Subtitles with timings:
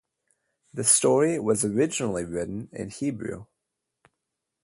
[0.73, 3.45] The story was originally written in Hebrew.